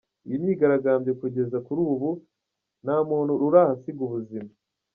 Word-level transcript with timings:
Iyo 0.27 0.37
myigaragambyo 0.43 1.11
kugeza 1.21 1.57
kuri 1.65 1.79
ubu 1.93 2.09
nta 2.83 2.97
muntu 3.09 3.33
urahasiga 3.45 4.01
ubuzima. 4.07 4.51